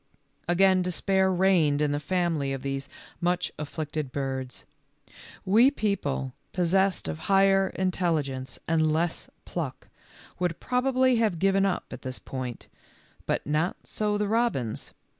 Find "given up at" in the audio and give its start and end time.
11.37-12.01